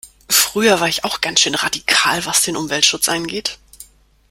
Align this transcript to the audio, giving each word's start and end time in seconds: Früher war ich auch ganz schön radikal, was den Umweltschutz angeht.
Früher 0.31 0.79
war 0.79 0.87
ich 0.87 1.03
auch 1.03 1.21
ganz 1.21 1.41
schön 1.41 1.53
radikal, 1.53 2.25
was 2.25 2.41
den 2.41 2.57
Umweltschutz 2.57 3.07
angeht. 3.07 3.59